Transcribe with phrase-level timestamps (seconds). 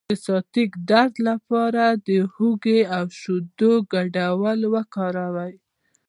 [0.09, 5.55] د سیاتیک درد لپاره د هوږې او شیدو ګډول وکاروئ